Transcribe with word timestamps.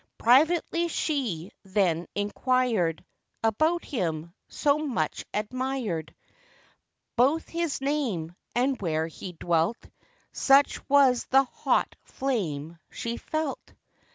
Privately 0.17 0.87
she 0.87 1.51
then 1.63 2.07
enquired 2.15 3.05
About 3.43 3.85
him, 3.85 4.33
so 4.47 4.79
much 4.79 5.23
admired; 5.31 6.15
Both 7.15 7.47
his 7.47 7.81
name, 7.81 8.35
and 8.55 8.81
where 8.81 9.05
he 9.05 9.33
dwelt,— 9.33 9.87
Such 10.31 10.79
was 10.89 11.25
the 11.25 11.43
hot 11.43 11.95
flame 12.03 12.79
she 12.89 13.17
felt. 13.17 13.73